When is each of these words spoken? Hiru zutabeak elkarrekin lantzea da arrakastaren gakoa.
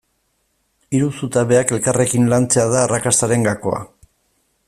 Hiru 0.99 1.09
zutabeak 1.17 1.73
elkarrekin 1.77 2.25
lantzea 2.33 2.65
da 2.73 2.81
arrakastaren 2.87 3.47
gakoa. 3.51 3.83